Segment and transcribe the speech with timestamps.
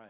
[0.00, 0.08] right.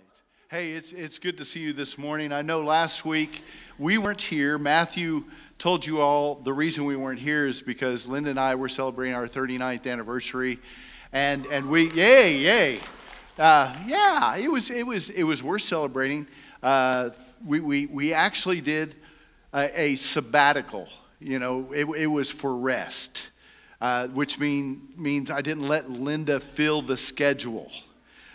[0.51, 2.31] Hey, it's, it's good to see you this morning.
[2.31, 3.43] I know last week
[3.77, 4.57] we weren't here.
[4.57, 5.25] Matthew
[5.59, 9.17] told you all the reason we weren't here is because Linda and I were celebrating
[9.17, 10.61] our 39th anniversary.
[11.13, 12.79] And, and we, yay, yay.
[13.37, 16.29] Uh, yeah, it was, it, was, it was worth celebrating.
[16.63, 17.11] Uh,
[17.45, 18.95] we, we, we actually did
[19.53, 20.87] a, a sabbatical.
[21.19, 23.31] You know, it, it was for rest,
[23.81, 27.73] uh, which mean, means I didn't let Linda fill the schedule.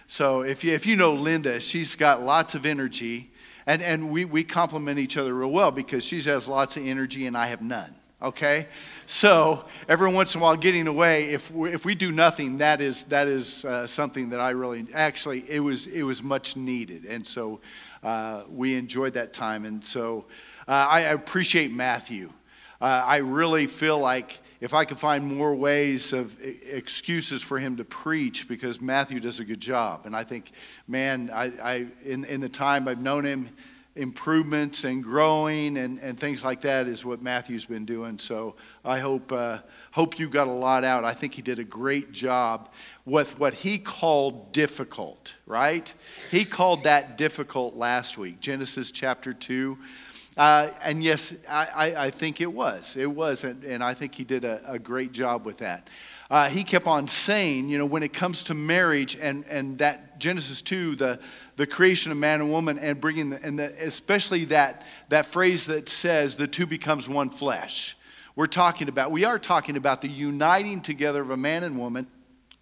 [0.07, 3.31] So if you, if you know Linda, she's got lots of energy,
[3.65, 7.25] and, and we, we complement each other real well because she has lots of energy
[7.25, 7.95] and I have none.
[8.21, 8.67] Okay?
[9.07, 12.81] So every once in a while, getting away, if we, if we do nothing, that
[12.81, 17.05] is, that is uh, something that I really, actually, it was, it was much needed.
[17.05, 17.59] And so
[18.03, 19.65] uh, we enjoyed that time.
[19.65, 20.25] And so
[20.67, 22.31] uh, I appreciate Matthew.
[22.79, 27.77] Uh, I really feel like if I could find more ways of excuses for him
[27.77, 30.05] to preach, because Matthew does a good job.
[30.05, 30.51] And I think,
[30.87, 33.49] man, I, I in, in the time I've known him,
[33.95, 38.19] improvements and growing and, and things like that is what Matthew's been doing.
[38.19, 39.59] So I hope, uh,
[39.91, 41.05] hope you got a lot out.
[41.05, 42.69] I think he did a great job
[43.05, 45.93] with what he called difficult, right?
[46.29, 49.77] He called that difficult last week, Genesis chapter 2.
[50.37, 52.97] Uh, and yes, I, I, I, think it was.
[52.97, 53.45] It was.
[53.45, 55.89] And, and I think he did a, a great job with that.
[56.29, 60.19] Uh, he kept on saying, you know, when it comes to marriage and, and that
[60.19, 61.19] Genesis 2, the,
[61.55, 65.67] the creation of man and woman, and bringing, the, and the, especially that, that phrase
[65.67, 67.95] that says the two becomes one flesh.
[68.35, 72.07] We're talking about, we are talking about the uniting together of a man and woman,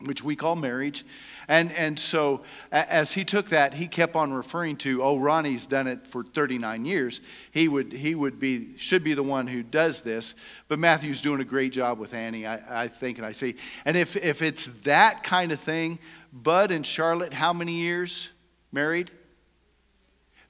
[0.05, 1.05] which we call marriage,
[1.47, 2.41] and, and so
[2.71, 6.85] as he took that, he kept on referring to, oh, Ronnie's done it for 39
[6.85, 7.21] years.
[7.51, 10.35] He would, he would be, should be the one who does this.
[10.67, 13.55] But Matthew's doing a great job with Annie, I, I think, and I see.
[13.85, 15.99] And if, if it's that kind of thing,
[16.31, 18.29] Bud and Charlotte, how many years
[18.71, 19.11] married?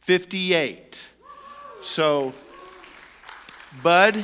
[0.01, 1.07] 58.
[1.81, 2.33] So,
[3.81, 4.15] Bud,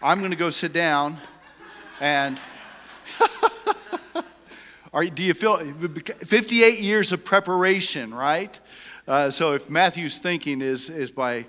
[0.00, 1.18] I'm going to go sit down
[2.00, 2.38] and.
[4.92, 8.58] Are, do you feel 58 years of preparation, right?
[9.08, 11.46] Uh, so if Matthew's thinking is, is by,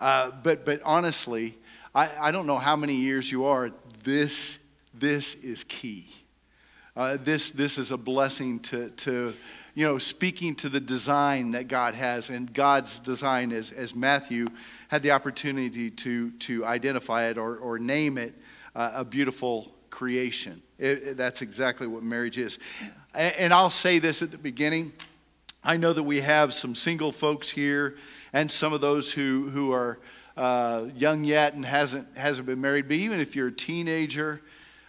[0.00, 1.58] uh, but, but honestly,
[1.94, 3.72] I, I don't know how many years you are.
[4.04, 4.58] This,
[4.94, 6.08] this is key.
[6.96, 9.34] Uh, this, this is a blessing to, to,
[9.74, 12.30] you know, speaking to the design that God has.
[12.30, 14.46] And God's design, as, as Matthew
[14.88, 18.34] had the opportunity to, to identify it or, or name it,
[18.74, 20.62] uh, a beautiful creation.
[20.78, 22.58] It, it, that's exactly what marriage is.
[23.14, 24.92] And, and I'll say this at the beginning.
[25.64, 27.96] I know that we have some single folks here
[28.32, 29.98] and some of those who, who are
[30.36, 32.86] uh, young yet and hasn't, hasn't been married.
[32.86, 34.40] But even if you're a teenager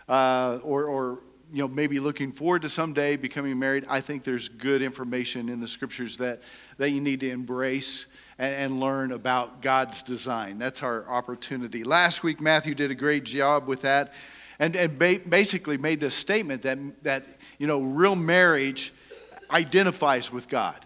[0.07, 1.19] uh, or, or
[1.51, 5.59] you know, maybe looking forward to someday becoming married, I think there's good information in
[5.59, 6.41] the scriptures that,
[6.77, 8.05] that you need to embrace
[8.37, 10.59] and, and learn about God's design.
[10.59, 11.83] That's our opportunity.
[11.83, 14.13] Last week, Matthew did a great job with that
[14.59, 17.23] and, and ba- basically made this statement that, that,
[17.57, 18.93] you know, real marriage
[19.49, 20.85] identifies with God.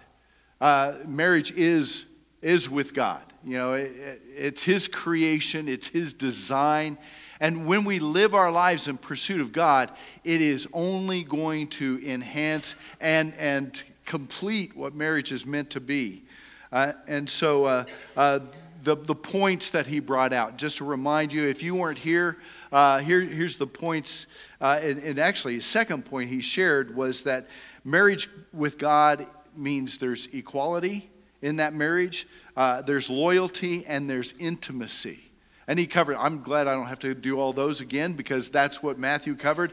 [0.61, 2.05] Uh, marriage is,
[2.41, 3.21] is with God.
[3.43, 6.97] You know, it, it's His creation, it's His design.
[7.39, 9.91] And when we live our lives in pursuit of God,
[10.23, 16.23] it is only going to enhance and, and complete what marriage is meant to be.
[16.71, 17.85] Uh, and so, uh,
[18.15, 18.39] uh,
[18.83, 22.37] the, the points that he brought out, just to remind you, if you weren't here,
[22.73, 24.25] uh, here, here's the points.
[24.59, 27.47] Uh, and, and actually, his second point he shared was that
[27.85, 31.09] marriage with God means there's equality
[31.43, 35.19] in that marriage, uh, there's loyalty, and there's intimacy.
[35.67, 38.81] And he covered, I'm glad I don't have to do all those again because that's
[38.81, 39.71] what Matthew covered.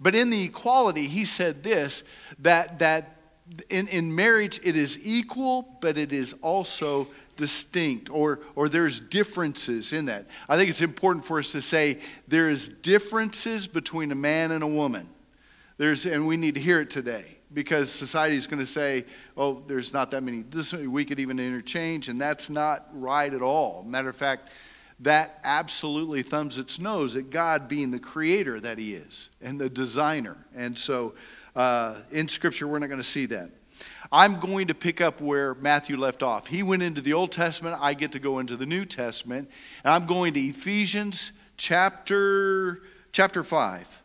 [0.00, 2.02] But in the equality, he said this
[2.40, 3.16] that, that
[3.68, 7.08] in, in marriage, it is equal, but it is also
[7.40, 10.26] distinct or, or there's differences in that.
[10.46, 14.66] I think it's important for us to say there's differences between a man and a
[14.66, 15.08] woman.
[15.78, 19.06] There's, and we need to hear it today because society is going to say,
[19.38, 20.42] oh, there's not that many.
[20.42, 23.82] This, we could even interchange, and that's not right at all.
[23.84, 24.50] Matter of fact,
[25.00, 29.70] that absolutely thumbs its nose at God being the creator that He is and the
[29.70, 30.36] designer.
[30.54, 31.14] And so
[31.56, 33.50] uh, in Scripture, we're not going to see that.
[34.12, 36.46] I'm going to pick up where Matthew left off.
[36.46, 39.50] He went into the Old Testament, I get to go into the New Testament,
[39.84, 42.82] and I'm going to Ephesians chapter
[43.12, 44.02] chapter 5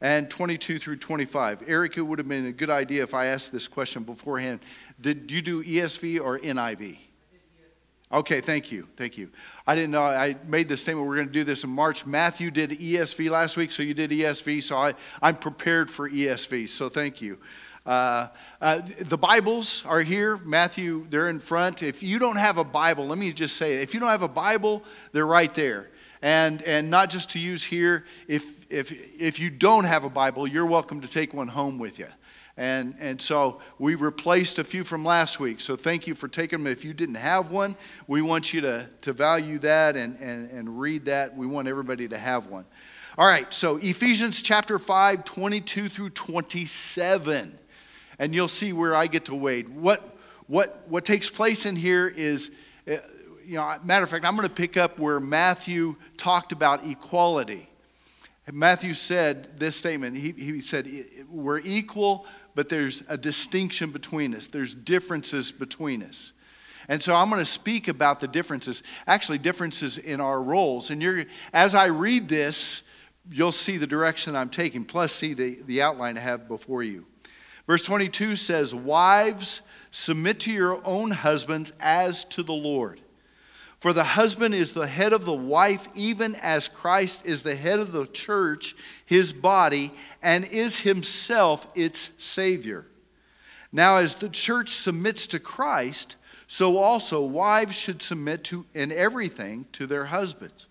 [0.00, 1.64] and 22 through 25.
[1.66, 4.60] Eric, it would have been a good idea if I asked this question beforehand.
[5.00, 6.98] Did you do ESV or NIV?
[8.12, 8.86] Okay, thank you.
[8.96, 9.30] Thank you.
[9.66, 10.02] I didn't know.
[10.02, 12.06] I made the statement we're going to do this in March.
[12.06, 16.68] Matthew did ESV last week, so you did ESV, so I, I'm prepared for ESV,
[16.68, 17.38] so thank you.
[17.86, 18.26] Uh,
[18.60, 20.38] uh, the Bibles are here.
[20.38, 21.84] Matthew, they're in front.
[21.84, 24.28] If you don't have a Bible, let me just say, if you don't have a
[24.28, 25.88] Bible, they're right there.
[26.20, 28.90] And, and not just to use here, if, if,
[29.20, 32.08] if you don't have a Bible, you're welcome to take one home with you.
[32.56, 35.60] And, and so we replaced a few from last week.
[35.60, 36.72] So thank you for taking them.
[36.72, 37.76] If you didn't have one,
[38.08, 41.36] we want you to, to value that and, and, and read that.
[41.36, 42.64] We want everybody to have one.
[43.18, 47.58] All right, so Ephesians chapter 5, 22 through 27.
[48.18, 49.68] And you'll see where I get to wade.
[49.68, 50.16] What,
[50.46, 52.50] what, what takes place in here is,
[52.88, 52.96] uh,
[53.44, 57.68] you know, matter of fact, I'm going to pick up where Matthew talked about equality.
[58.50, 60.16] Matthew said this statement.
[60.16, 60.88] He, he said,
[61.28, 66.32] We're equal, but there's a distinction between us, there's differences between us.
[66.88, 70.90] And so I'm going to speak about the differences, actually, differences in our roles.
[70.90, 72.82] And you're, as I read this,
[73.28, 77.04] you'll see the direction I'm taking, plus see the, the outline I have before you.
[77.66, 83.00] Verse 22 says, Wives, submit to your own husbands as to the Lord.
[83.80, 87.78] For the husband is the head of the wife, even as Christ is the head
[87.78, 88.74] of the church,
[89.04, 89.92] his body,
[90.22, 92.86] and is himself its Savior.
[93.72, 96.16] Now, as the church submits to Christ,
[96.46, 100.66] so also wives should submit to in everything to their husbands.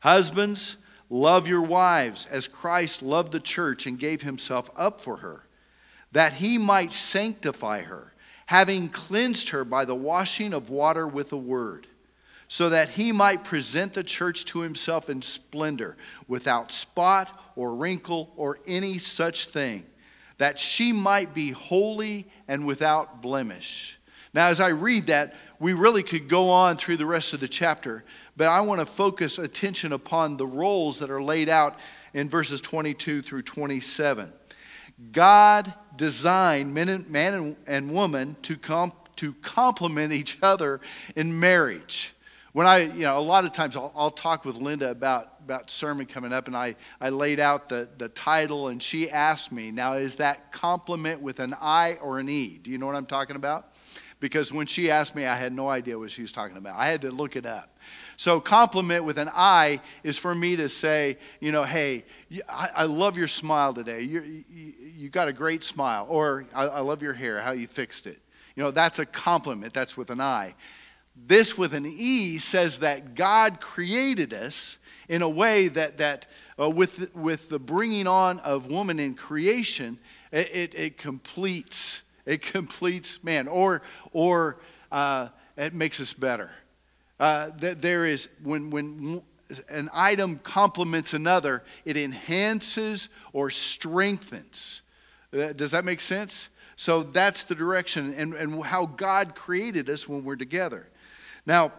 [0.00, 0.76] Husbands,
[1.10, 5.45] love your wives as Christ loved the church and gave himself up for her,
[6.16, 8.14] that he might sanctify her,
[8.46, 11.86] having cleansed her by the washing of water with the word
[12.48, 15.94] so that he might present the church to himself in splendor,
[16.26, 19.84] without spot or wrinkle or any such thing,
[20.38, 23.98] that she might be holy and without blemish.
[24.32, 27.48] Now, as I read that, we really could go on through the rest of the
[27.48, 28.04] chapter,
[28.38, 31.76] but I want to focus attention upon the roles that are laid out
[32.14, 34.32] in verses 22 through 27.
[35.12, 40.80] God designed man and, man and woman to, comp, to complement each other
[41.14, 42.14] in marriage
[42.56, 45.70] when I, you know, a lot of times I'll, I'll, talk with Linda about, about
[45.70, 49.70] sermon coming up, and I, I laid out the, the title, and she asked me,
[49.70, 52.56] now, is that compliment with an I or an E?
[52.56, 53.74] Do you know what I'm talking about?
[54.20, 56.76] Because when she asked me, I had no idea what she was talking about.
[56.78, 57.76] I had to look it up.
[58.16, 62.06] So, compliment with an I is for me to say, you know, hey,
[62.48, 64.00] I, I love your smile today.
[64.00, 64.44] you,
[64.96, 66.06] you got a great smile.
[66.08, 68.18] Or, I, I love your hair, how you fixed it.
[68.54, 69.74] You know, that's a compliment.
[69.74, 70.54] That's with an I.
[71.14, 74.78] This with an E says that God created us
[75.08, 76.26] in a way that, that
[76.58, 79.98] uh, with, with the bringing on of woman in creation,
[80.32, 83.82] it, it, it completes, it completes man, or,
[84.12, 84.58] or
[84.90, 86.50] uh, it makes us better.
[87.18, 89.22] Uh, that there is, when, when
[89.68, 94.82] an item complements another, it enhances or strengthens.
[95.32, 96.48] Does that make sense?
[96.76, 100.88] So that's the direction and, and how God created us when we're together.
[101.46, 101.72] Now,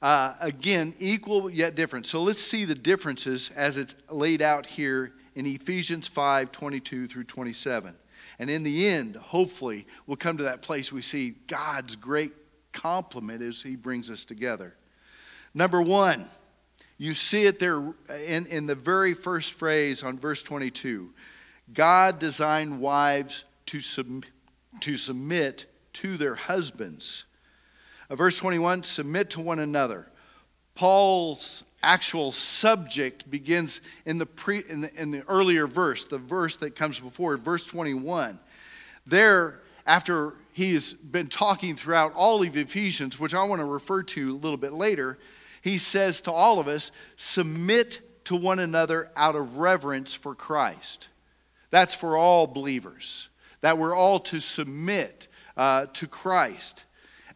[0.00, 2.06] uh, again, equal yet different.
[2.06, 7.24] So let's see the differences as it's laid out here in Ephesians 5 22 through
[7.24, 7.94] 27.
[8.38, 12.32] And in the end, hopefully, we'll come to that place we see God's great
[12.72, 14.76] complement as He brings us together.
[15.54, 16.28] Number one,
[16.98, 17.94] you see it there
[18.26, 21.12] in, in the very first phrase on verse 22.
[21.72, 24.24] God designed wives to, sub,
[24.80, 27.24] to submit to their husbands
[28.08, 30.06] uh, verse 21 submit to one another.
[30.74, 36.56] Paul's actual subject begins in the, pre, in the, in the earlier verse, the verse
[36.56, 38.38] that comes before, verse 21.
[39.06, 44.34] There, after he's been talking throughout all of Ephesians, which I want to refer to
[44.34, 45.18] a little bit later,
[45.62, 51.08] he says to all of us, submit to one another out of reverence for Christ.
[51.76, 53.28] That's for all believers,
[53.60, 55.28] that we're all to submit
[55.58, 56.84] uh, to Christ.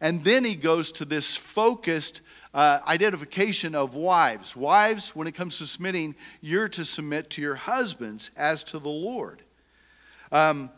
[0.01, 2.21] And then he goes to this focused
[2.51, 4.55] uh, identification of wives.
[4.55, 8.89] Wives, when it comes to submitting, you're to submit to your husbands as to the
[8.89, 9.43] Lord.
[10.31, 10.71] Um,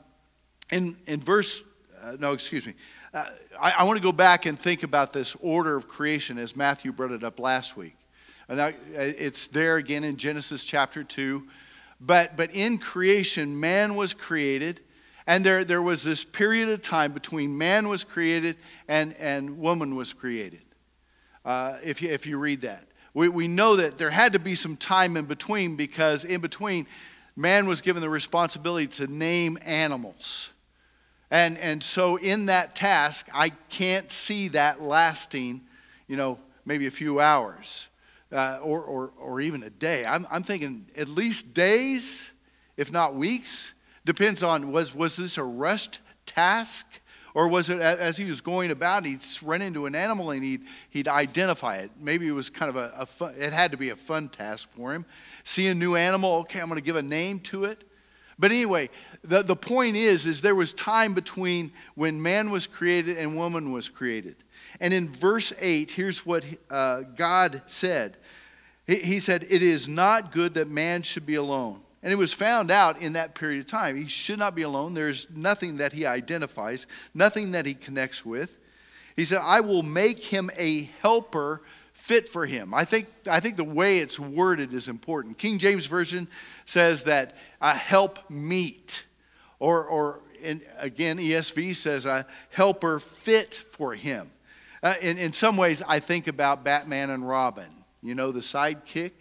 [0.70, 1.64] in, in verse,
[2.02, 2.74] uh, no, excuse me.
[3.14, 3.24] Uh,
[3.62, 6.92] I, I want to go back and think about this order of creation as Matthew
[6.92, 7.96] brought it up last week.
[8.50, 11.48] And I, it's there again in Genesis chapter 2.
[12.06, 14.82] But, but in creation, man was created
[15.26, 18.58] and there, there was this period of time between man was created
[18.88, 20.62] and, and woman was created.
[21.46, 24.56] Uh, if, you, if you read that, we, we know that there had to be
[24.56, 26.88] some time in between because in between,
[27.36, 30.52] man was given the responsibility to name animals.
[31.32, 35.62] And, and so, in that task, I can't see that lasting,
[36.08, 37.88] you know, maybe a few hours
[38.34, 40.06] uh, or, or, or even a day.
[40.06, 42.32] I'm, I'm thinking at least days,
[42.76, 43.74] if not weeks
[44.06, 46.86] Depends on was, was this a rushed task?
[47.36, 50.62] Or was it as he was going about, he'd run into an animal and he'd,
[50.92, 51.90] he'd identify it?
[52.00, 54.70] Maybe it was kind of a, a fun, it had to be a fun task
[54.76, 55.04] for him.
[55.44, 57.84] See a new animal, okay, I'm going to give a name to it.
[58.38, 58.92] But anyway,
[59.24, 63.72] the, the point is, is there was time between when man was created and woman
[63.72, 64.36] was created.
[64.80, 68.18] And in verse 8, here's what uh, God said.
[68.86, 71.82] He, said, It is not good that man should be alone.
[72.02, 73.96] And it was found out in that period of time.
[73.96, 74.94] He should not be alone.
[74.94, 78.58] There's nothing that he identifies, nothing that he connects with.
[79.16, 81.62] He said, I will make him a helper
[81.94, 82.74] fit for him.
[82.74, 85.38] I think, I think the way it's worded is important.
[85.38, 86.28] King James Version
[86.66, 89.06] says that a help meet,
[89.60, 94.30] or, or in, again, ESV says a helper fit for him.
[94.82, 99.12] Uh, in, in some ways, I think about Batman and Robin, you know, the sidekick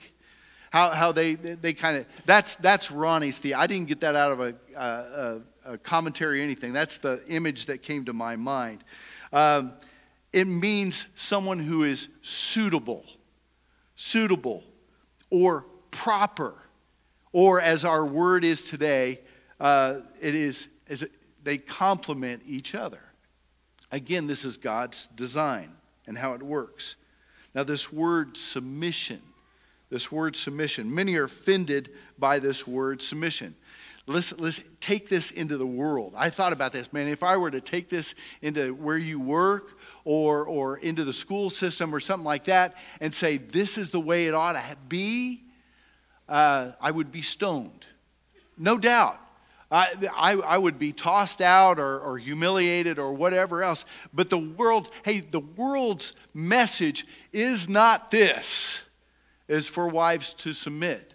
[0.73, 3.55] how, how they, they kind of, that's, that's Ronnie's theory.
[3.55, 5.41] I didn't get that out of a, a,
[5.73, 6.73] a, commentary or anything.
[6.73, 8.83] That's the image that came to my mind.
[9.35, 9.75] Um,
[10.33, 13.05] it means someone who is suitable,
[13.97, 14.65] suitable,
[15.29, 16.55] or proper,
[17.33, 19.21] or as our word is today,
[19.61, 21.13] uh, it is, is it,
[21.45, 23.03] they complement each other.
[23.91, 25.75] Again, this is God's design
[26.07, 26.97] and how it works.
[27.55, 29.21] Now, this word submission
[29.93, 30.93] this word submission.
[30.93, 33.55] Many are offended by this word submission.
[34.07, 36.15] Let's, let's take this into the world.
[36.17, 37.09] I thought about this, man.
[37.09, 41.51] If I were to take this into where you work or, or into the school
[41.51, 45.43] system or something like that and say, this is the way it ought to be,
[46.27, 47.85] uh, I would be stoned.
[48.57, 49.21] No doubt.
[49.73, 53.87] I, I, would be tossed out or, or humiliated or whatever else.
[54.13, 58.83] But the world, hey, the world's message is not this
[59.49, 61.15] is for wives to submit.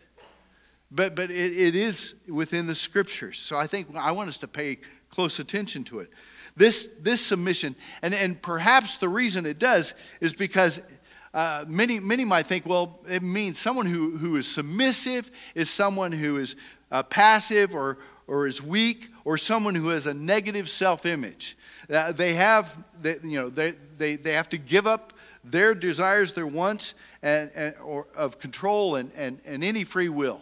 [0.90, 3.40] But, but it, it is within the scriptures.
[3.40, 4.80] So I think I want us to pay
[5.12, 6.10] close attention to it.
[6.56, 10.82] This, this submission, and, and perhaps the reason it does is because
[11.32, 16.12] uh, many, many might think, well, it means someone who, who is submissive is someone
[16.12, 16.56] who is
[16.92, 21.58] uh, passive or, or is weak or someone who has a negative self image.
[21.90, 26.34] Uh, they have, they, you know, they, they, they have to give up their desires,
[26.34, 30.42] their wants, and, and, or of control and, and, and any free will.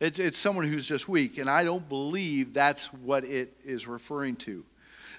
[0.00, 4.36] It's, it's someone who's just weak, and I don't believe that's what it is referring
[4.36, 4.64] to.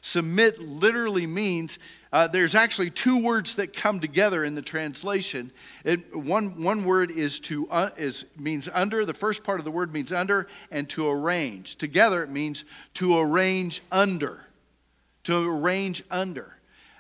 [0.02, 1.80] Submit literally means
[2.12, 5.52] uh, there's actually two words that come together in the translation.
[5.84, 9.04] It, one, one word is to uh, is means under.
[9.06, 11.76] The first part of the word means under, and to arrange.
[11.76, 12.64] Together it means
[12.96, 14.46] to arrange under.
[15.26, 16.56] To arrange under.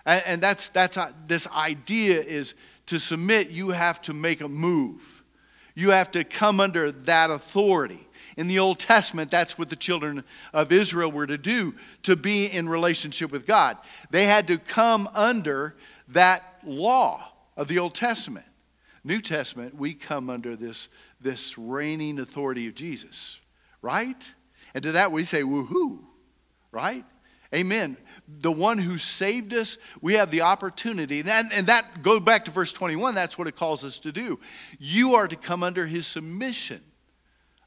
[0.05, 2.53] And, and that's, that's uh, this idea is
[2.87, 5.23] to submit, you have to make a move.
[5.75, 8.07] You have to come under that authority.
[8.37, 10.23] In the Old Testament, that's what the children
[10.53, 13.77] of Israel were to do to be in relationship with God.
[14.09, 15.75] They had to come under
[16.09, 18.45] that law of the Old Testament.
[19.03, 20.89] New Testament, we come under this,
[21.21, 23.39] this reigning authority of Jesus,
[23.81, 24.33] right?
[24.73, 25.99] And to that we say, woohoo,
[26.71, 27.05] right?
[27.53, 27.95] Amen.
[28.27, 31.19] The one who saved us, we have the opportunity.
[31.19, 33.15] And, and that goes back to verse 21.
[33.15, 34.39] That's what it calls us to do.
[34.79, 36.81] You are to come under his submission,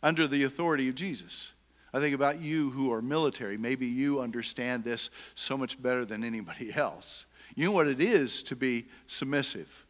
[0.03, 1.53] under the authority of Jesus.
[1.93, 3.57] I think about you who are military.
[3.57, 7.27] Maybe you understand this so much better than anybody else.
[7.55, 9.85] You know what it is to be submissive,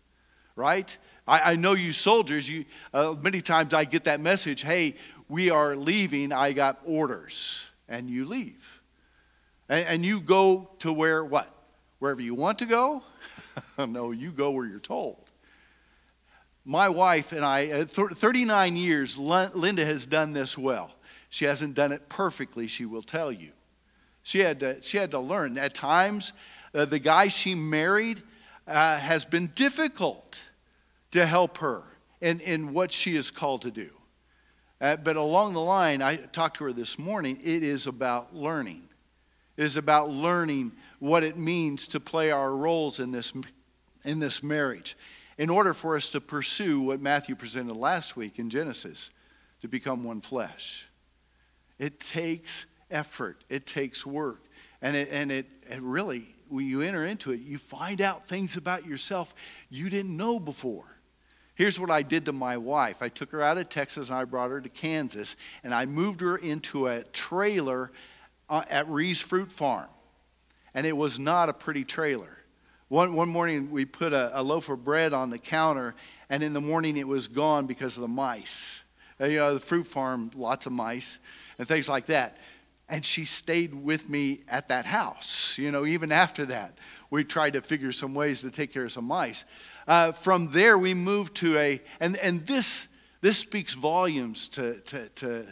[0.56, 0.96] right?
[1.26, 4.94] I, I know you soldiers, you, uh, many times I get that message hey,
[5.28, 8.80] we are leaving, I got orders, and you leave.
[9.68, 11.52] And, and you go to where what?
[11.98, 13.02] Wherever you want to go?
[13.86, 15.27] no, you go where you're told.
[16.70, 20.90] My wife and I, uh, 39 years, Linda has done this well.
[21.30, 23.52] She hasn't done it perfectly, she will tell you.
[24.22, 25.56] She had to, she had to learn.
[25.56, 26.34] At times,
[26.74, 28.22] uh, the guy she married
[28.66, 30.42] uh, has been difficult
[31.12, 31.84] to help her
[32.20, 33.88] in, in what she is called to do.
[34.78, 38.90] Uh, but along the line, I talked to her this morning, it is about learning.
[39.56, 43.32] It is about learning what it means to play our roles in this,
[44.04, 44.98] in this marriage
[45.38, 49.10] in order for us to pursue what Matthew presented last week in Genesis
[49.62, 50.88] to become one flesh.
[51.78, 54.42] It takes effort, it takes work.
[54.82, 58.56] And it, and it, it really, when you enter into it, you find out things
[58.56, 59.34] about yourself
[59.70, 60.84] you didn't know before.
[61.54, 64.24] Here's what I did to my wife I took her out of Texas and I
[64.24, 67.90] brought her to Kansas, and I moved her into a trailer
[68.48, 69.88] uh, at Ree's Fruit Farm,
[70.74, 72.37] and it was not a pretty trailer.
[72.88, 75.94] One, one morning, we put a, a loaf of bread on the counter,
[76.30, 78.82] and in the morning, it was gone because of the mice.
[79.20, 81.18] Uh, you know, the fruit farm, lots of mice
[81.58, 82.38] and things like that.
[82.88, 85.58] and she stayed with me at that house.
[85.58, 86.78] You know, even after that,
[87.10, 89.44] we tried to figure some ways to take care of some mice.
[89.86, 92.88] Uh, from there, we moved to a, and, and this,
[93.20, 95.46] this speaks volumes to, to, to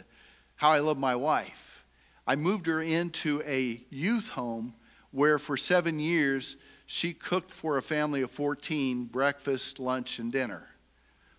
[0.55, 1.85] how I love my wife.
[2.25, 4.73] I moved her into a youth home
[5.11, 10.67] where for seven years she cooked for a family of 14 breakfast, lunch, and dinner.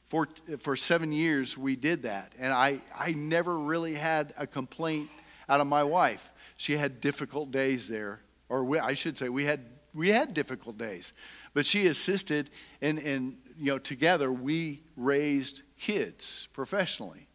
[0.08, 0.28] For,
[0.60, 2.34] for seven years, we did that.
[2.38, 5.08] And I, I never really had a complaint
[5.48, 6.30] out of my wife.
[6.58, 9.60] She had difficult days there, or we, I should say, we had,
[9.94, 11.14] we had difficult days.
[11.54, 12.50] But she assisted,
[12.82, 17.26] and, and you know, together we raised kids professionally.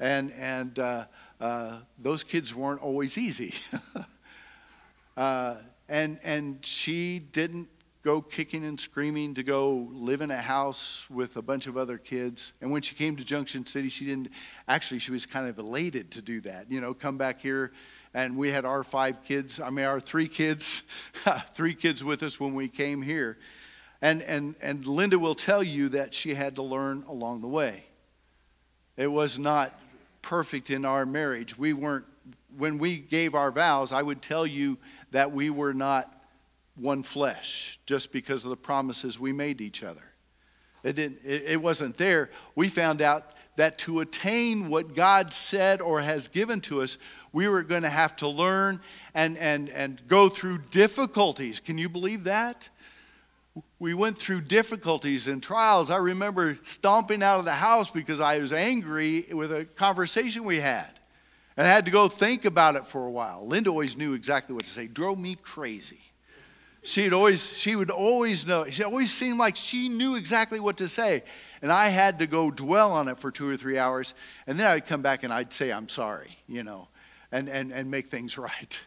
[0.00, 1.04] And, and uh,
[1.38, 3.54] uh, those kids weren't always easy.
[5.18, 5.56] uh,
[5.88, 7.68] and, and she didn't
[8.02, 11.98] go kicking and screaming to go live in a house with a bunch of other
[11.98, 12.52] kids.
[12.60, 14.28] And when she came to Junction City, she didn't
[14.66, 16.70] actually, she was kind of elated to do that.
[16.70, 17.72] You know, come back here.
[18.14, 20.82] And we had our five kids, I mean, our three kids,
[21.54, 23.38] three kids with us when we came here.
[24.02, 27.84] And, and, and Linda will tell you that she had to learn along the way.
[28.96, 29.78] It was not
[30.20, 31.56] perfect in our marriage.
[31.56, 32.04] We weren't,
[32.58, 34.76] when we gave our vows, I would tell you
[35.12, 36.12] that we were not
[36.74, 40.02] one flesh just because of the promises we made each other.
[40.82, 42.30] It, didn't, it, it wasn't there.
[42.56, 46.98] We found out that to attain what God said or has given to us,
[47.32, 48.80] we were going to have to learn
[49.14, 51.60] and, and, and go through difficulties.
[51.60, 52.68] Can you believe that?
[53.78, 55.90] We went through difficulties and trials.
[55.90, 60.60] I remember stomping out of the house because I was angry with a conversation we
[60.60, 60.98] had.
[61.56, 63.46] And I had to go think about it for a while.
[63.46, 66.00] Linda always knew exactly what to say, drove me crazy.
[66.84, 68.68] She'd always she would always know.
[68.68, 71.22] She always seemed like she knew exactly what to say.
[71.60, 74.14] And i had to go dwell on it for two or three hours.
[74.48, 76.88] And then i'd come back and i'd say i'm sorry you know
[77.30, 78.84] and and, and make things right.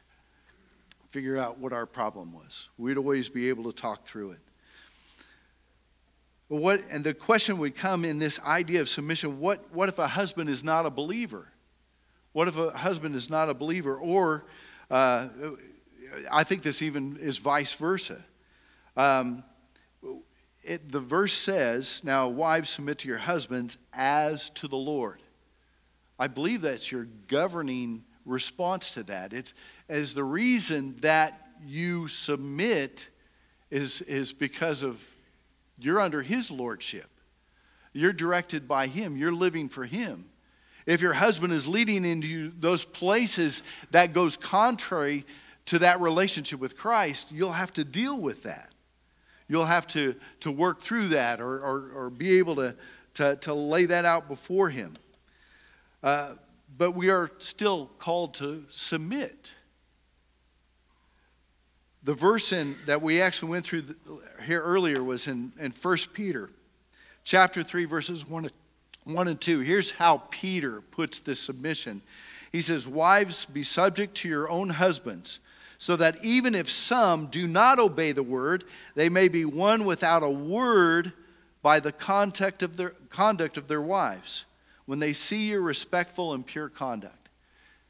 [1.11, 2.67] Figure out what our problem was.
[2.77, 4.39] We'd always be able to talk through it.
[6.49, 10.07] What and the question would come in this idea of submission what what if a
[10.07, 11.47] husband is not a believer
[12.35, 14.43] what if a husband is not a believer or
[14.91, 15.29] uh,
[16.29, 18.25] I think this even is vice versa.
[18.97, 19.41] Um,
[20.61, 25.21] it, the verse says, Now, wives, submit to your husbands as to the Lord.
[26.19, 29.31] I believe that's your governing response to that.
[29.31, 29.53] It's
[29.87, 33.11] as the reason that you submit
[33.71, 35.01] is, is because of
[35.79, 37.09] you're under his lordship.
[37.93, 39.15] You're directed by him.
[39.15, 40.25] You're living for him.
[40.85, 45.25] If your husband is leading into those places that goes contrary
[45.65, 48.71] to that relationship with Christ, you'll have to deal with that.
[49.47, 52.75] You'll have to, to work through that or, or, or be able to,
[53.15, 54.93] to, to lay that out before Him.
[56.03, 56.33] Uh,
[56.77, 59.53] but we are still called to submit.
[62.03, 63.83] The verse in, that we actually went through
[64.45, 66.51] here earlier was in, in 1 Peter
[67.23, 68.49] chapter 3, verses 1,
[69.05, 69.59] 1 and 2.
[69.61, 72.01] Here's how Peter puts this submission.
[72.51, 75.39] He says, Wives, be subject to your own husbands
[75.77, 78.63] so that even if some do not obey the word,
[78.95, 81.13] they may be won without a word
[81.61, 84.45] by the conduct of their, conduct of their wives
[84.85, 87.29] when they see your respectful and pure conduct.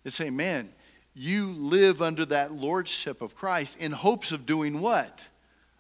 [0.04, 0.70] They say, man,
[1.14, 5.28] you live under that lordship of Christ in hopes of doing what?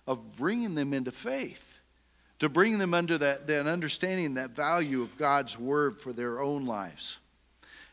[0.08, 1.75] Of bringing them into faith,
[2.40, 6.66] to bring them under that, that understanding, that value of God's word for their own
[6.66, 7.20] lives.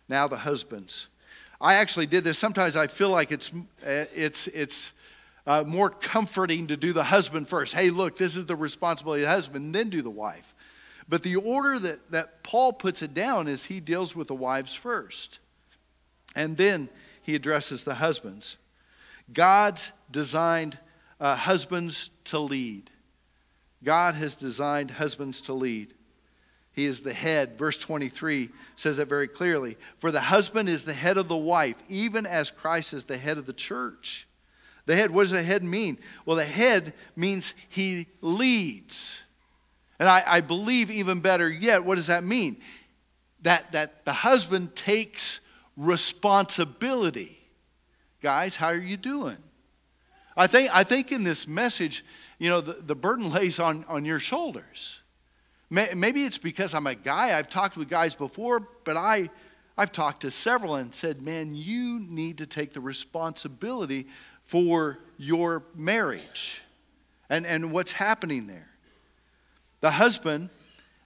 [0.09, 1.09] Now, the husbands.
[1.61, 2.39] I actually did this.
[2.39, 3.53] Sometimes I feel like it's,
[3.85, 4.93] it's, it's
[5.47, 7.73] uh, more comforting to do the husband first.
[7.73, 10.55] Hey, look, this is the responsibility of the husband, then do the wife.
[11.09, 14.75] But the order that, that Paul puts it down is he deals with the wives
[14.75, 15.39] first,
[16.35, 16.89] and then
[17.23, 18.57] he addresses the husbands.
[19.33, 20.79] God's designed
[21.21, 22.91] uh, husbands to lead.
[23.85, 25.95] God has designed husbands to lead.
[26.73, 27.59] He is the head.
[27.59, 29.77] Verse 23 says it very clearly.
[29.99, 33.39] For the husband is the head of the wife, even as Christ is the head
[33.39, 34.27] of the church.
[34.87, 35.99] The head, what does the head mean?
[36.25, 39.23] Well, the head means he leads.
[39.99, 42.57] And I, I believe even better yet, what does that mean?
[43.43, 45.41] That, that the husband takes
[45.77, 47.39] responsibility.
[48.21, 49.37] Guys, how are you doing?
[50.37, 52.05] I think, I think in this message,
[52.39, 55.01] you know, the, the burden lays on, on your shoulders.
[55.71, 57.39] Maybe it's because I'm a guy.
[57.39, 59.31] I've talked with guys before, but I,
[59.79, 64.07] I've talked to several and said, man, you need to take the responsibility
[64.45, 66.61] for your marriage
[67.31, 68.69] and, and what's happening there.
[69.81, 70.51] The husband,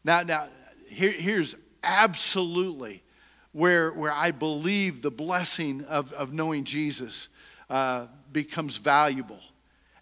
[0.02, 0.48] now, now
[0.88, 3.04] here, here's absolutely
[3.52, 7.28] where, where I believe the blessing of, of knowing Jesus
[7.70, 9.40] uh, becomes valuable.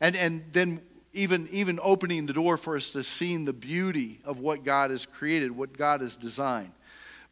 [0.00, 0.80] And, and then
[1.14, 5.06] even, even opening the door for us to seeing the beauty of what God has
[5.06, 6.72] created, what God has designed.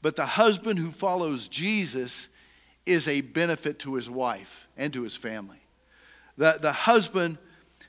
[0.01, 2.29] But the husband who follows Jesus
[2.87, 5.61] is a benefit to his wife and to his family.
[6.37, 7.39] The, the husband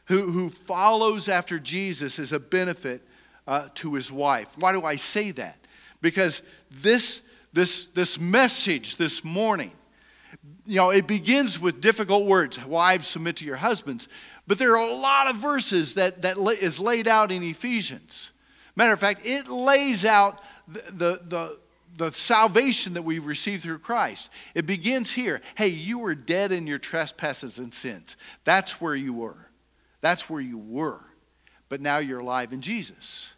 [0.06, 3.02] who, who follows after Jesus is a benefit
[3.48, 4.48] uh, to his wife.
[4.58, 5.58] Why do I say that?
[6.02, 7.22] Because this,
[7.54, 9.72] this, this message this morning,
[10.66, 12.64] you know, it begins with difficult words.
[12.66, 14.08] Wives, submit to your husbands.
[14.48, 18.32] But there are a lot of verses that, that is laid out in Ephesians.
[18.76, 21.60] Matter of fact, it lays out the, the, the,
[21.98, 24.30] the salvation that we receive through Christ.
[24.56, 25.42] It begins here.
[25.56, 28.16] Hey, you were dead in your trespasses and sins.
[28.44, 29.50] That's where you were.
[30.02, 31.02] That's where you were.
[31.70, 33.34] But now you're alive in Jesus.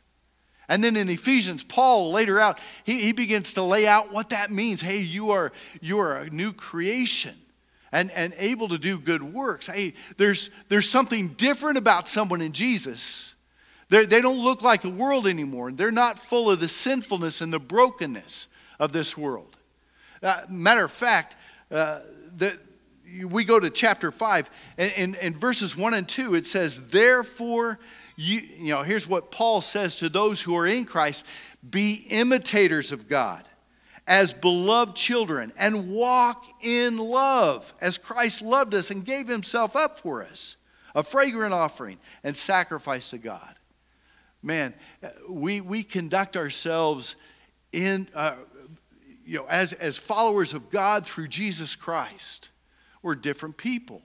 [0.67, 4.51] And then in Ephesians, Paul later out, he, he begins to lay out what that
[4.51, 4.81] means.
[4.81, 5.51] Hey, you are,
[5.81, 7.35] you are a new creation
[7.91, 9.67] and, and able to do good works.
[9.67, 13.35] Hey, there's, there's something different about someone in Jesus.
[13.89, 15.71] They're, they do not look like the world anymore.
[15.71, 18.47] They're not full of the sinfulness and the brokenness
[18.79, 19.57] of this world.
[20.23, 21.35] Uh, matter of fact,
[21.71, 21.99] uh,
[22.35, 22.57] the,
[23.27, 27.79] we go to chapter 5, and in verses 1 and 2, it says, Therefore,
[28.15, 31.25] you, you know, here's what Paul says to those who are in Christ
[31.67, 33.43] be imitators of God
[34.07, 39.99] as beloved children and walk in love as Christ loved us and gave himself up
[39.99, 40.55] for us,
[40.93, 43.55] a fragrant offering and sacrifice to God.
[44.41, 44.73] Man,
[45.27, 47.15] we, we conduct ourselves
[47.73, 48.35] in, uh,
[49.25, 52.49] you know, as, as followers of God through Jesus Christ.
[53.01, 54.03] We're different people.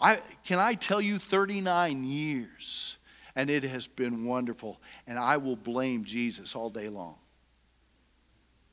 [0.00, 2.97] I, can I tell you, 39 years
[3.38, 4.80] and it has been wonderful.
[5.06, 7.14] And I will blame Jesus all day long.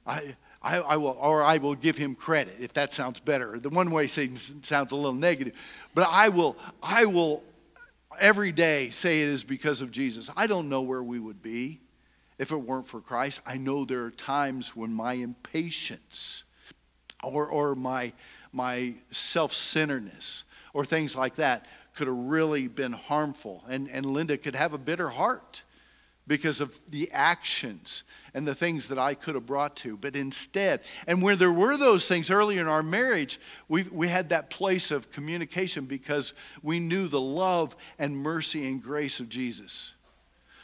[0.07, 3.59] I, I, I, will, or I will give him credit if that sounds better.
[3.59, 5.53] The one way saying sounds a little negative,
[5.93, 7.43] but I will, I will
[8.19, 10.31] every day say it is because of Jesus.
[10.35, 11.81] I don't know where we would be
[12.39, 13.41] if it weren't for Christ.
[13.45, 16.43] I know there are times when my impatience
[17.23, 18.13] or, or my,
[18.51, 23.63] my self centeredness or things like that could have really been harmful.
[23.69, 25.63] And, and Linda could have a bitter heart
[26.27, 28.03] because of the actions
[28.33, 29.95] and the things that I could have brought to.
[29.95, 34.29] But instead, and when there were those things earlier in our marriage, we, we had
[34.29, 39.93] that place of communication because we knew the love and mercy and grace of Jesus.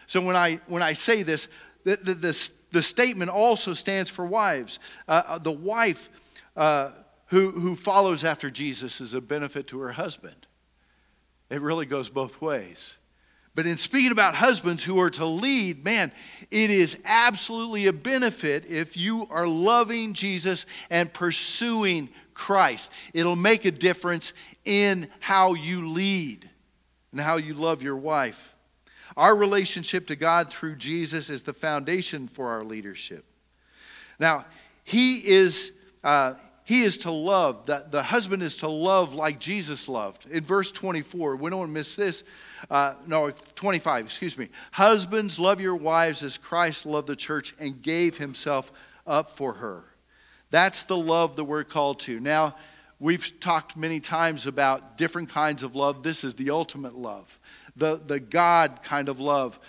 [0.08, 1.48] So when I, when I say this,
[1.84, 4.80] the, the, the, the statement also stands for wives.
[5.08, 6.10] Uh, uh the wife
[6.56, 6.92] uh,
[7.28, 10.48] who, who follows after Jesus is a benefit to her husband.
[11.52, 12.98] It really goes both ways.
[13.54, 16.14] But in speaking about husbands who are to lead, man,
[16.50, 22.90] it is absolutely a benefit if you are loving Jesus and pursuing Christ.
[23.14, 24.32] It'll make a difference
[24.64, 26.50] in how you lead
[27.12, 28.56] and how you love your wife.
[29.18, 33.26] Our relationship to God through Jesus is the foundation for our leadership.
[34.18, 34.46] Now,
[34.86, 35.74] He is.
[36.02, 36.36] Uh,
[36.72, 40.26] he is to love, that the husband is to love like Jesus loved.
[40.32, 42.24] In verse 24, we don't want to miss this.
[42.70, 44.48] Uh, no, 25, excuse me.
[44.72, 48.72] Husbands, love your wives as Christ loved the church and gave himself
[49.06, 49.84] up for her.
[50.50, 52.22] That's the love that we're called to.
[52.22, 52.56] Now,
[53.02, 56.04] we've talked many times about different kinds of love.
[56.04, 57.38] This is the ultimate love,
[57.76, 59.60] the, the God kind of love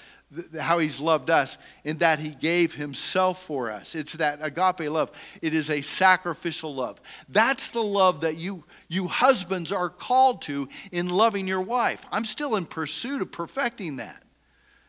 [0.58, 3.94] how he's loved us in that he gave himself for us.
[3.94, 5.10] It's that agape love.
[5.40, 7.00] It is a sacrificial love.
[7.28, 12.04] That's the love that you, you husbands are called to in loving your wife.
[12.10, 14.22] I'm still in pursuit of perfecting that.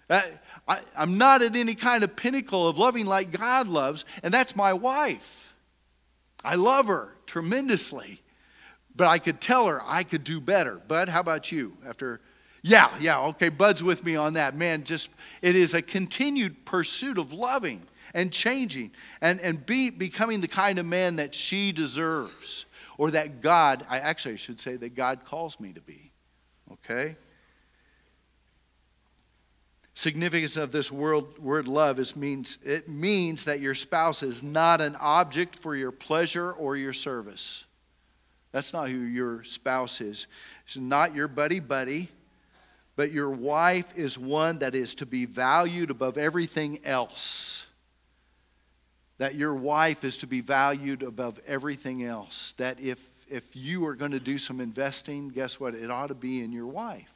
[0.09, 0.21] Uh,
[0.67, 4.55] I, I'm not at any kind of pinnacle of loving like God loves, and that's
[4.55, 5.55] my wife.
[6.43, 8.21] I love her tremendously,
[8.95, 10.81] but I could tell her I could do better.
[10.87, 12.21] But how about you after
[12.63, 14.57] yeah, yeah, okay, Bud's with me on that.
[14.57, 15.09] Man, just
[15.41, 20.79] it is a continued pursuit of loving and changing and, and be, becoming the kind
[20.79, 22.65] of man that she deserves
[22.97, 26.13] or that God, I actually should say that God calls me to be.
[26.71, 27.17] Okay?
[29.93, 34.79] Significance of this word, word love is means it means that your spouse is not
[34.79, 37.65] an object for your pleasure or your service.
[38.53, 40.27] That's not who your spouse is.
[40.65, 42.09] It's not your buddy buddy.
[42.95, 47.65] But your wife is one that is to be valued above everything else.
[49.17, 52.53] That your wife is to be valued above everything else.
[52.57, 55.73] That if, if you are going to do some investing, guess what?
[55.73, 57.11] It ought to be in your wife.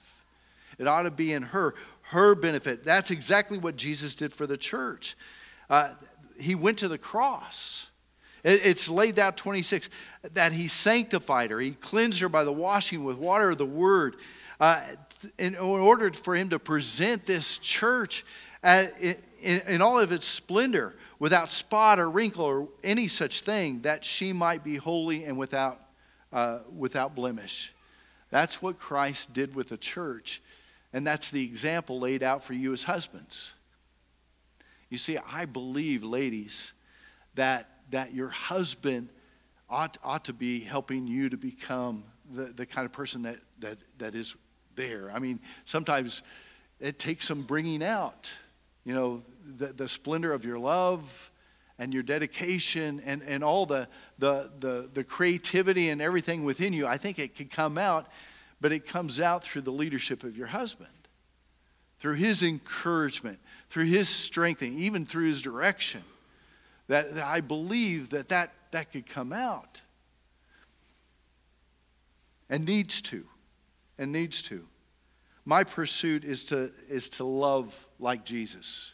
[0.80, 2.84] It ought to be in her, her benefit.
[2.84, 5.16] That's exactly what Jesus did for the church.
[5.70, 5.94] Uh,
[6.40, 7.88] he went to the cross.
[8.44, 9.90] It's laid out 26
[10.34, 11.60] that he sanctified her.
[11.60, 14.16] He cleansed her by the washing with water of the word
[14.60, 14.82] uh,
[15.38, 18.26] in order for him to present this church
[18.64, 24.06] in, in all of its splendor without spot or wrinkle or any such thing, that
[24.06, 25.82] she might be holy and without,
[26.32, 27.74] uh, without blemish.
[28.30, 30.42] That's what Christ did with the church.
[30.94, 33.54] And that's the example laid out for you as husbands.
[34.90, 36.74] You see, I believe, ladies,
[37.36, 39.10] that, that your husband
[39.70, 42.04] ought, ought to be helping you to become
[42.34, 44.36] the, the kind of person that, that, that is
[44.78, 45.12] there.
[45.14, 46.22] I mean, sometimes
[46.80, 48.32] it takes some bringing out,
[48.86, 49.24] you know,
[49.58, 51.32] the, the splendor of your love
[51.78, 56.88] and your dedication and, and all the, the, the, the creativity and everything within you.
[56.88, 58.08] I think it can come out,
[58.62, 60.90] but it comes out through the leadership of your husband,
[62.00, 66.04] through his encouragement, through his strengthening, even through his direction.
[66.88, 69.82] That, that I believe that, that that could come out.
[72.50, 73.26] And needs to.
[73.98, 74.66] And needs to.
[75.46, 78.94] My pursuit is to, is to love like Jesus.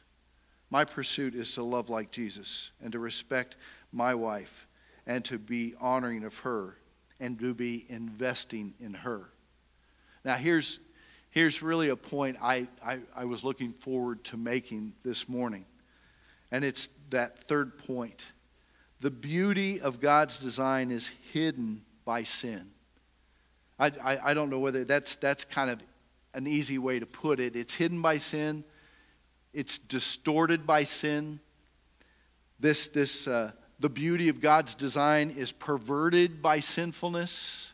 [0.69, 3.57] My pursuit is to love like Jesus and to respect
[3.91, 4.67] my wife
[5.05, 6.77] and to be honoring of her
[7.19, 9.29] and to be investing in her.
[10.25, 10.79] Now, here's,
[11.29, 15.65] here's really a point I, I, I was looking forward to making this morning,
[16.51, 18.25] and it's that third point.
[18.99, 22.71] The beauty of God's design is hidden by sin.
[23.83, 25.81] I, I, I don't know whether that's, that's kind of
[26.33, 27.55] an easy way to put it.
[27.55, 28.63] It's hidden by sin
[29.53, 31.39] it's distorted by sin.
[32.59, 37.71] This, this, uh, the beauty of God's design is perverted by sinfulness.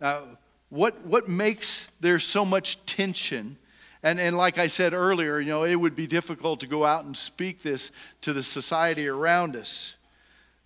[0.00, 0.22] Uh,
[0.68, 3.56] what, what makes there so much tension?
[4.02, 7.04] And, and like I said earlier, you know, it would be difficult to go out
[7.04, 9.96] and speak this to the society around us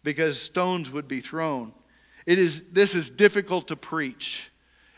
[0.03, 1.73] because stones would be thrown.
[2.29, 4.51] It is, this is difficult to preach.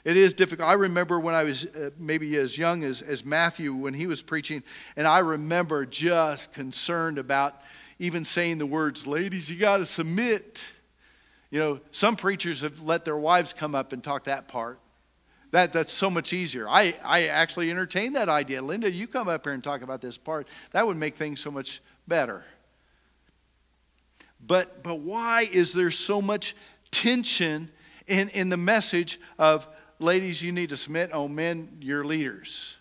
[0.02, 0.68] It is difficult.
[0.68, 4.20] I remember when I was uh, maybe as young as, as Matthew when he was
[4.20, 4.64] preaching,
[4.96, 7.60] and I remember just concerned about
[8.00, 10.72] even saying the words, ladies, you got to submit.
[11.52, 14.80] You know, some preachers have let their wives come up and talk that part.
[15.52, 16.68] That, that's so much easier.
[16.68, 18.60] I, I actually entertained that idea.
[18.60, 20.48] Linda, you come up here and talk about this part.
[20.72, 22.44] That would make things so much better.
[24.44, 26.56] But, but why is there so much
[26.90, 27.70] tension
[28.06, 29.66] in, in the message of
[29.98, 31.10] ladies, you need to submit.
[31.12, 32.76] Oh, men, you're leaders.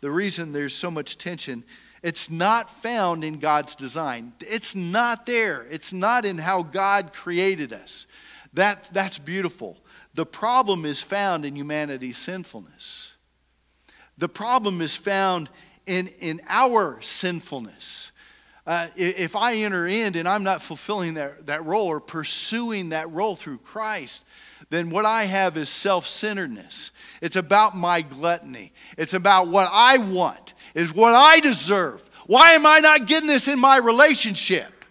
[0.00, 1.64] The reason there's so much tension,
[2.02, 4.32] it's not found in God's design.
[4.40, 5.66] It's not there.
[5.70, 8.06] It's not in how God created us.
[8.54, 9.76] That, that's beautiful.
[10.14, 13.12] The problem is found in humanity's sinfulness.
[14.18, 15.50] The problem is found
[15.86, 18.12] in, in our sinfulness.
[18.66, 23.10] Uh, if I enter in and I'm not fulfilling that, that role or pursuing that
[23.10, 24.24] role through Christ,
[24.68, 26.90] then what I have is self centeredness.
[27.20, 28.72] It's about my gluttony.
[28.96, 32.02] It's about what I want, is what I deserve.
[32.26, 34.84] Why am I not getting this in my relationship?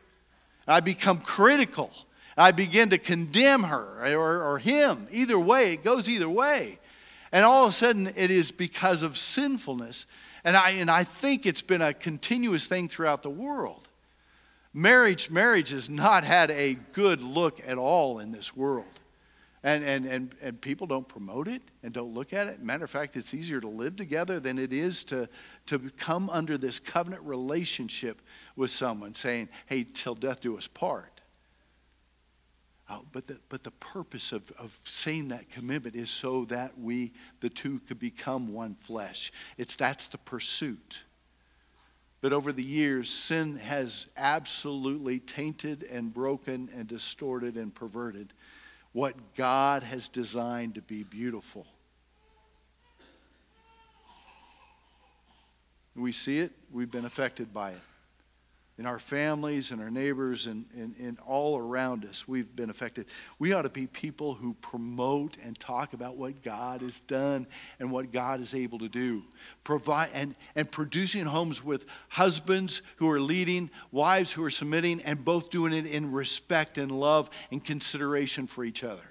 [0.67, 1.91] I become critical.
[2.37, 5.07] I begin to condemn her or, or him.
[5.11, 6.79] Either way, it goes either way.
[7.31, 10.05] And all of a sudden, it is because of sinfulness.
[10.43, 13.87] And I, and I think it's been a continuous thing throughout the world.
[14.73, 18.85] Marriage, marriage has not had a good look at all in this world.
[19.61, 22.61] And, and, and, and people don't promote it and don't look at it.
[22.61, 25.27] Matter of fact, it's easier to live together than it is to,
[25.65, 28.21] to come under this covenant relationship
[28.55, 31.18] with someone saying, hey, till death do us part.
[32.91, 37.11] Oh, but, the, but the purpose of, of saying that commitment is so that we,
[37.39, 39.31] the two, could become one flesh.
[39.57, 41.03] It's that's the pursuit.
[42.21, 48.33] But over the years, sin has absolutely tainted and broken and distorted and perverted
[48.91, 51.67] what God has designed to be beautiful.
[55.95, 57.81] We see it, we've been affected by it.
[58.79, 63.07] In our families and our neighbors and, and, and all around us, we've been affected.
[63.37, 67.45] We ought to be people who promote and talk about what God has done
[67.81, 69.23] and what God is able to do.
[69.65, 75.25] Provide and, and producing homes with husbands who are leading, wives who are submitting, and
[75.25, 79.03] both doing it in respect and love and consideration for each other.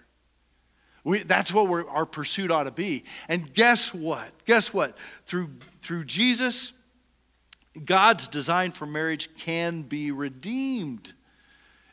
[1.05, 3.05] We, that's what our pursuit ought to be.
[3.29, 4.31] And guess what?
[4.47, 4.97] Guess what?
[5.27, 5.51] Through,
[5.83, 6.73] through Jesus,
[7.85, 11.13] God's design for marriage can be redeemed.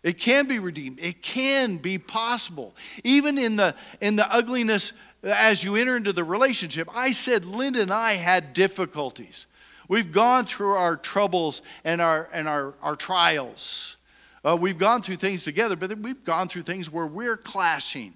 [0.04, 1.00] It can be redeemed.
[1.00, 2.76] It can be possible.
[3.04, 4.94] Even in the, in the ugliness
[5.24, 9.48] as you enter into the relationship, I said Linda and I had difficulties.
[9.88, 13.98] We've gone through our troubles and our, and our, our trials.
[14.44, 18.14] Uh, we've gone through things together, but we've gone through things where we're clashing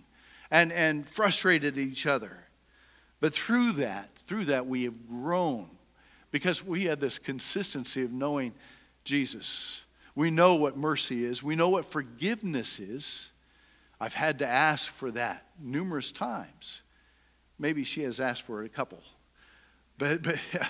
[0.51, 2.37] and, and frustrated at each other.
[3.19, 5.69] But through that, through that, we have grown
[6.31, 8.53] because we had this consistency of knowing
[9.03, 9.83] Jesus.
[10.15, 13.29] We know what mercy is, we know what forgiveness is.
[14.01, 16.81] I've had to ask for that numerous times.
[17.57, 19.03] Maybe she has asked for it a couple.
[19.97, 20.39] But, but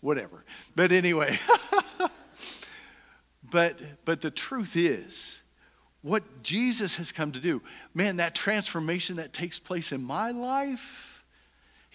[0.00, 0.44] whatever.
[0.74, 1.38] But anyway,
[3.50, 5.42] but, but the truth is,
[6.00, 7.60] what Jesus has come to do,
[7.92, 11.15] man, that transformation that takes place in my life,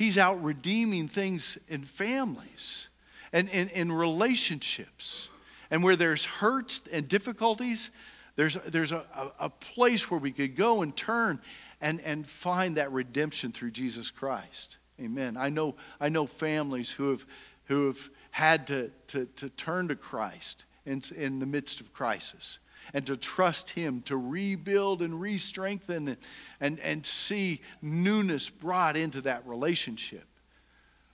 [0.01, 2.89] He's out redeeming things in families
[3.31, 5.29] and in, relationships.
[5.69, 7.91] And where there's hurts and difficulties,
[8.35, 11.39] there's, there's a, a, a place where we could go and turn
[11.81, 14.77] and, and find that redemption through Jesus Christ.
[14.99, 15.37] Amen.
[15.37, 17.23] I know, I know families who have,
[17.65, 22.57] who have had to, to, to turn to Christ in, in the midst of crisis
[22.93, 26.17] and to trust Him to rebuild and re strengthen and,
[26.59, 30.25] and, and see newness brought into that relationship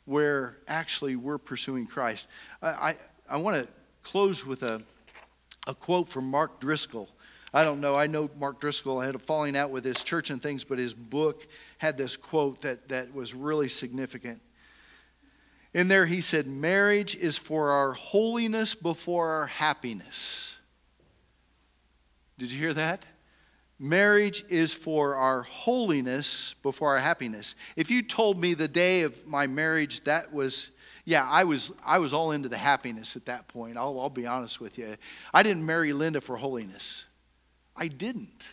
[0.05, 2.27] where actually we're pursuing Christ.
[2.61, 2.95] I, I,
[3.29, 3.67] I want to
[4.03, 4.81] close with a,
[5.67, 7.09] a quote from Mark Driscoll.
[7.53, 7.95] I don't know.
[7.95, 10.93] I know Mark Driscoll had a falling out with his church and things, but his
[10.93, 14.41] book had this quote that, that was really significant.
[15.73, 20.56] In there, he said, Marriage is for our holiness before our happiness.
[22.37, 23.05] Did you hear that?
[23.79, 27.55] Marriage is for our holiness before our happiness.
[27.75, 30.71] If you told me the day of my marriage that was,
[31.05, 33.77] yeah, I was, I was all into the happiness at that point.
[33.77, 34.97] I'll, I'll be honest with you.
[35.33, 37.05] I didn't marry Linda for holiness.
[37.75, 38.49] I didn't.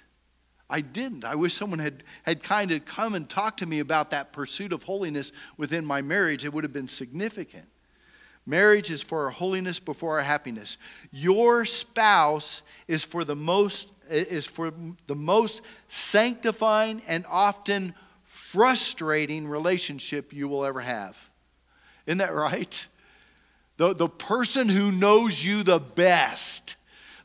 [0.69, 1.25] I didn't.
[1.25, 4.73] I wish someone had, had kind of come and talked to me about that pursuit
[4.73, 6.45] of holiness within my marriage.
[6.45, 7.69] It would have been significant.
[8.47, 10.77] Marriage is for our holiness before our happiness.
[11.11, 14.71] Your spouse is for the most is for
[15.07, 21.17] the most sanctifying and often frustrating relationship you will ever have.
[22.07, 22.87] Isn't that right?
[23.79, 26.77] The, the person who knows you the best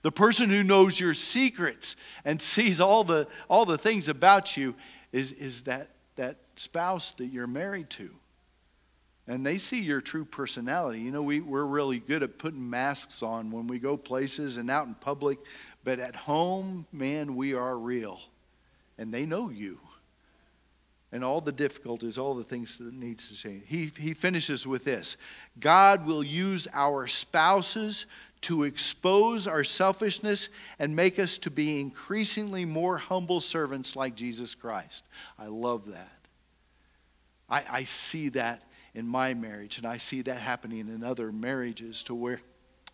[0.01, 4.75] the person who knows your secrets and sees all the, all the things about you
[5.12, 8.10] is, is that, that spouse that you're married to.
[9.30, 11.02] And they see your true personality.
[11.02, 14.72] You know, we, we're really good at putting masks on when we go places and
[14.72, 15.38] out in public,
[15.84, 18.20] but at home, man, we are real.
[18.98, 19.78] And they know you.
[21.12, 23.63] And all the difficulties, all the things that needs to change.
[23.68, 25.15] He, he finishes with this
[25.60, 28.08] God will use our spouses
[28.42, 34.56] to expose our selfishness and make us to be increasingly more humble servants like Jesus
[34.56, 35.06] Christ.
[35.38, 36.18] I love that.
[37.48, 42.04] I, I see that in my marriage, and I see that happening in other marriages
[42.04, 42.41] to where,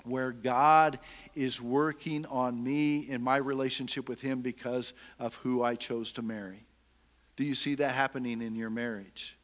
[0.03, 0.99] where God
[1.33, 6.21] is working on me in my relationship with Him because of who I chose to
[6.21, 6.65] marry.
[7.35, 9.37] Do you see that happening in your marriage?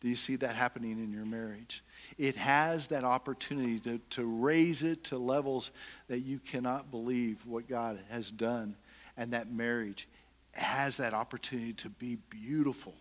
[0.00, 1.82] Do you see that happening in your marriage?
[2.18, 5.70] it has that opportunity to, to raise it to levels
[6.08, 8.76] that you cannot believe what God has done.
[9.16, 10.08] And that marriage
[10.52, 12.94] has that opportunity to be beautiful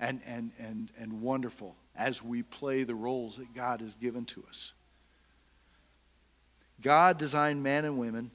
[0.00, 4.42] and, and, and, and wonderful as we play the roles that God has given to
[4.48, 4.72] us.
[6.80, 8.30] God designed man and women,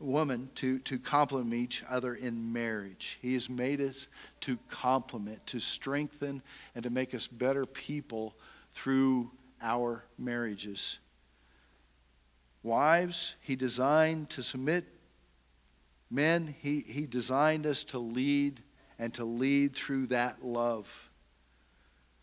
[0.00, 3.18] woman to, to complement each other in marriage.
[3.20, 4.08] He has made us
[4.40, 6.42] to complement, to strengthen,
[6.74, 8.34] and to make us better people
[8.72, 10.98] through our marriages.
[12.62, 14.86] Wives, he designed to submit.
[16.10, 18.62] Men, he, he designed us to lead
[18.98, 21.10] and to lead through that love.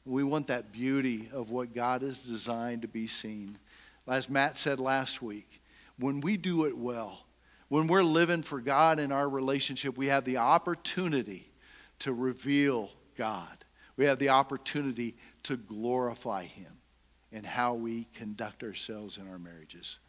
[0.05, 3.57] We want that beauty of what God has designed to be seen.
[4.07, 5.61] As Matt said last week,
[5.97, 7.25] when we do it well,
[7.67, 11.51] when we're living for God in our relationship, we have the opportunity
[11.99, 13.65] to reveal God.
[13.97, 16.79] We have the opportunity to glorify Him
[17.31, 19.99] in how we conduct ourselves in our marriages.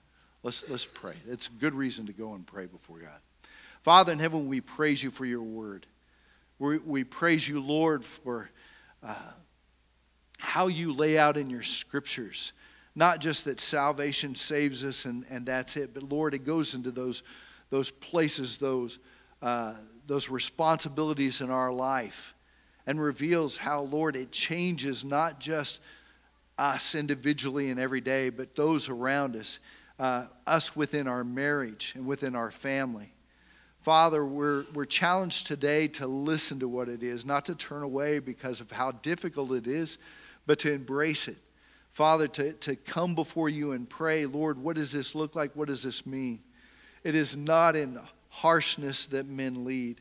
[0.42, 1.14] Let's, let's pray.
[1.28, 3.18] It's a good reason to go and pray before God.
[3.82, 5.86] Father in heaven, we praise you for your word.
[6.60, 8.50] We, we praise you, Lord, for
[9.02, 9.14] uh,
[10.36, 12.52] how you lay out in your scriptures.
[12.94, 16.90] Not just that salvation saves us and, and that's it, but Lord, it goes into
[16.90, 17.22] those,
[17.70, 18.98] those places, those,
[19.40, 19.74] uh,
[20.06, 22.34] those responsibilities in our life
[22.86, 25.80] and reveals how, Lord, it changes not just
[26.58, 29.60] us individually and every day, but those around us,
[29.98, 33.14] uh, us within our marriage and within our family.
[33.82, 38.18] Father, we're, we're challenged today to listen to what it is, not to turn away
[38.18, 39.96] because of how difficult it is,
[40.46, 41.38] but to embrace it.
[41.92, 45.56] Father, to, to come before you and pray, Lord, what does this look like?
[45.56, 46.40] What does this mean?
[47.04, 50.00] It is not in harshness that men lead,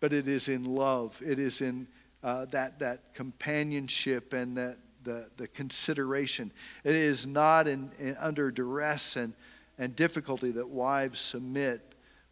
[0.00, 1.20] but it is in love.
[1.24, 1.86] It is in
[2.22, 6.52] uh, that, that companionship and that the, the consideration.
[6.84, 9.34] It is not in, in, under duress and,
[9.78, 11.80] and difficulty that wives submit,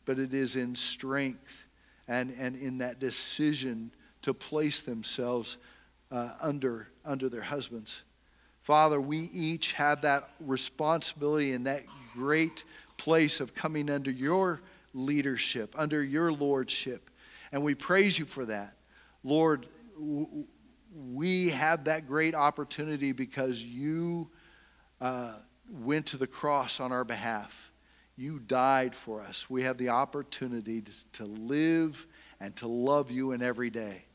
[0.08, 1.66] but it is in strength
[2.08, 3.90] and, and in that decision
[4.22, 5.58] to place themselves
[6.10, 8.00] uh, under, under their husbands.
[8.62, 11.82] Father, we each have that responsibility and that
[12.14, 12.64] great
[12.96, 14.62] place of coming under your
[14.94, 17.10] leadership, under your lordship.
[17.52, 18.76] And we praise you for that.
[19.22, 19.66] Lord,
[21.12, 24.30] we have that great opportunity because you
[25.02, 25.34] uh,
[25.70, 27.67] went to the cross on our behalf.
[28.18, 29.48] You died for us.
[29.48, 32.04] We have the opportunity to, live
[32.40, 34.06] and to love you in every day.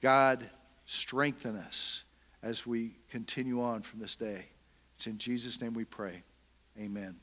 [0.00, 0.48] God,
[0.86, 2.02] strengthen us
[2.42, 4.46] as we continue on from this day.
[4.96, 6.22] It's in Jesus' name we pray.
[6.78, 7.16] Amen.